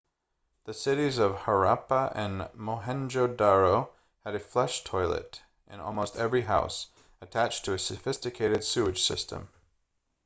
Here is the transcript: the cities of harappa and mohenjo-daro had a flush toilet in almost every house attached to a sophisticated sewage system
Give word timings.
the 0.65 0.73
cities 0.73 1.19
of 1.19 1.33
harappa 1.33 2.11
and 2.15 2.49
mohenjo-daro 2.57 3.87
had 4.25 4.33
a 4.33 4.39
flush 4.39 4.83
toilet 4.83 5.39
in 5.69 5.79
almost 5.79 6.15
every 6.15 6.41
house 6.41 6.87
attached 7.21 7.65
to 7.65 7.73
a 7.75 7.77
sophisticated 7.77 8.63
sewage 8.63 9.03
system 9.03 9.47